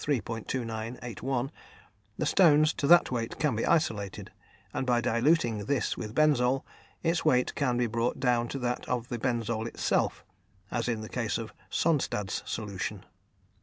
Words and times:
2981, 0.03 1.51
the 2.17 2.25
stones 2.25 2.73
to 2.73 2.87
that 2.87 3.11
weight 3.11 3.37
can 3.37 3.55
be 3.55 3.67
isolated, 3.67 4.31
and 4.73 4.87
by 4.87 4.99
diluting 4.99 5.65
this 5.65 5.95
with 5.95 6.15
benzole, 6.15 6.65
its 7.03 7.23
weight 7.23 7.53
can 7.53 7.77
be 7.77 7.85
brought 7.85 8.19
down 8.19 8.47
to 8.47 8.57
that 8.57 8.83
of 8.89 9.09
the 9.09 9.19
benzole 9.19 9.67
itself, 9.67 10.25
as 10.71 10.87
in 10.87 11.01
the 11.01 11.07
case 11.07 11.37
of 11.37 11.53
Sonstadt's 11.69 12.41
solution. 12.47 13.05